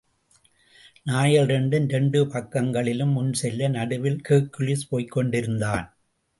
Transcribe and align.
நாய்கள் 1.03 1.43
இரண்டும் 1.43 1.87
இரண்டு 1.87 2.27
பக்கங்களிலும் 2.27 3.13
முன்செல்ல, 3.17 3.69
நடுவில் 3.69 4.21
ஹெர்க்குவிஸ் 4.29 4.89
போய்க் 4.89 5.11
கொண்டிருந்தான். 5.11 5.97